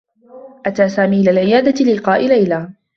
[0.65, 2.69] أتى سامي إلى العيادة للقاء ليلى.